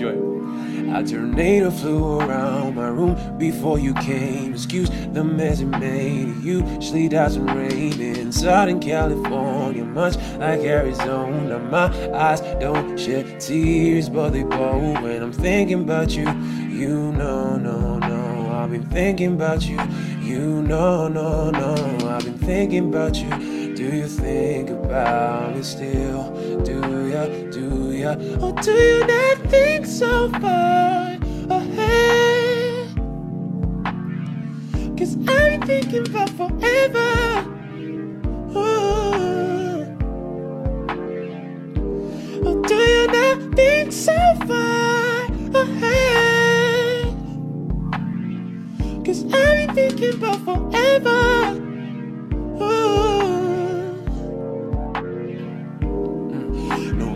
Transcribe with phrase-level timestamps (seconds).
[0.00, 0.96] Enjoy.
[0.96, 4.54] A tornado flew around my room before you came.
[4.54, 6.36] Excuse the mess it made.
[6.42, 11.58] Usually doesn't rain in Southern California, much like Arizona.
[11.58, 16.28] My eyes don't shed tears, but they bow when I'm thinking about you.
[16.70, 18.52] You know, no, no.
[18.52, 19.78] I've been thinking about you.
[20.22, 21.74] You know, no, no.
[22.08, 23.49] I've been thinking about you.
[23.80, 26.28] Do you think about me still?
[26.64, 28.12] Do ya, do ya?
[28.36, 31.16] Or do you not think so far
[31.48, 32.92] ahead?
[34.98, 37.08] Cause I'm thinking about forever.
[38.52, 39.80] Ooh.
[42.44, 45.24] Or do you not think so far
[45.56, 47.16] ahead?
[49.06, 51.29] Cause I'm thinking about forever.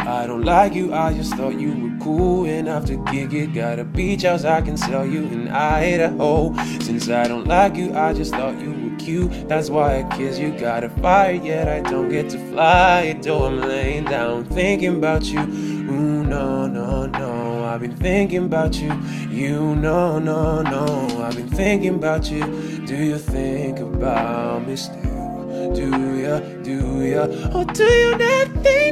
[0.06, 0.92] I don't like you.
[0.92, 3.54] I just thought you were cool enough to kick it.
[3.54, 6.54] Got a beach house I can sell you in Idaho.
[6.80, 9.48] Since I don't like you, I just thought you were cute.
[9.48, 10.50] That's why I kiss you.
[10.58, 13.18] Got a fire, yet I don't get to fly.
[13.22, 15.40] Though I'm laying down thinking about you.
[15.40, 17.64] Ooh, no, no, no.
[17.64, 18.92] I've been thinking about you.
[19.30, 21.24] You know, no, no.
[21.24, 22.44] I've been thinking about you.
[22.86, 25.72] Do you think about me still?
[25.74, 27.24] Do ya, do ya?
[27.54, 28.83] Or do you not think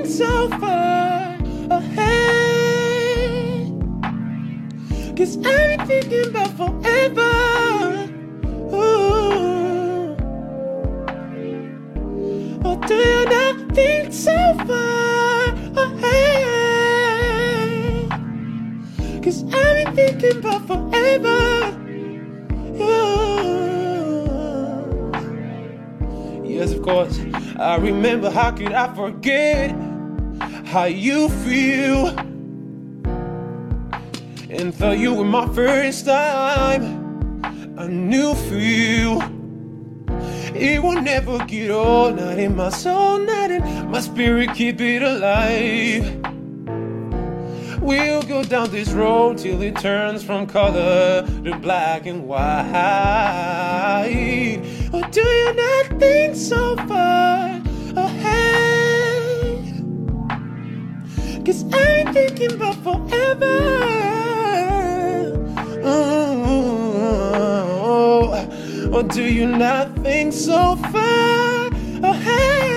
[5.44, 7.32] I'm thinking about forever.
[8.74, 10.16] Ooh.
[12.64, 16.90] Or do you not think so far ahead?
[19.22, 21.40] Cause I'm thinking about forever.
[22.80, 24.32] Ooh.
[26.44, 27.18] Yes, of course.
[27.58, 29.70] I remember how could I forget
[30.66, 32.31] how you feel?
[34.52, 36.82] And thought you were my first time.
[37.78, 39.22] A new feel.
[40.54, 45.02] It will never get old, not in my soul, not in my spirit, keep it
[45.02, 46.04] alive.
[47.80, 52.52] We'll go down this road till it turns from color to black and white.
[54.92, 57.58] Or do you not think so far
[57.96, 59.64] ahead?
[61.46, 63.21] Cause I'm thinking about forever.
[69.02, 71.66] Or do you not think so far
[72.02, 72.68] ahead?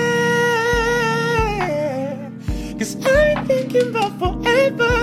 [2.78, 4.95] Cause I'm thinking about forever.